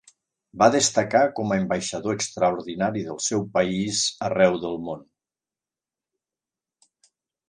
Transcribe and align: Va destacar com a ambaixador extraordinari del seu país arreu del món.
Va 0.59 0.67
destacar 0.75 1.19
com 1.39 1.51
a 1.51 1.57
ambaixador 1.63 2.15
extraordinari 2.19 3.03
del 3.09 3.19
seu 3.25 3.45
país 3.57 3.99
arreu 4.29 4.57
del 4.63 4.79
món. 4.87 5.05